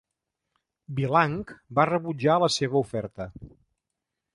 Vilanch 1.01 1.53
va 1.81 1.87
rebutjar 1.93 2.41
la 2.47 2.53
seva 2.59 2.83
oferta. 2.85 3.33